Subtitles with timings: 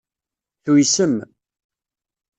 [0.63, 1.15] Tuysem.